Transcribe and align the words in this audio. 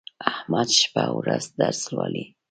احمد 0.31 0.69
شپه 0.79 1.03
او 1.09 1.15
ورځ 1.21 1.43
درس 1.59 1.81
لولي. 1.93 2.25